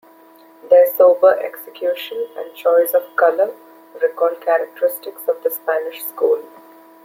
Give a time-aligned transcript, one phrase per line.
[0.71, 3.53] Their sober execution and choice of colour
[4.01, 6.41] recall characteristics of the Spanish school.